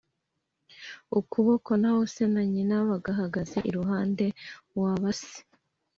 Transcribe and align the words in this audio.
ukuboko 1.19 1.71
naho 1.81 2.01
se 2.13 2.23
na 2.33 2.43
nyina 2.53 2.75
bagahagaze 2.89 3.57
iruhande 3.69 4.25
Waba 4.79 5.11
se 5.21 5.37